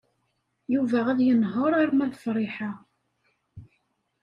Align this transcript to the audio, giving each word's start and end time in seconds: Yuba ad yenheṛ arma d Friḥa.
Yuba 0.73 0.99
ad 1.11 1.19
yenheṛ 1.23 1.71
arma 1.81 2.05
d 2.11 2.13
Friḥa. 2.23 2.71